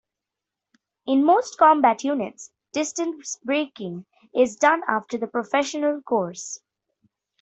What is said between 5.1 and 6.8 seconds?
the professional course.